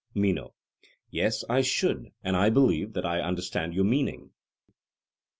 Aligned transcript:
MENO: 0.15 0.55
Yes, 1.11 1.43
I 1.47 1.61
should; 1.61 2.11
and 2.23 2.35
I 2.35 2.49
believe 2.49 2.93
that 2.93 3.05
I 3.05 3.21
understand 3.21 3.75
your 3.75 3.85
meaning. 3.85 4.31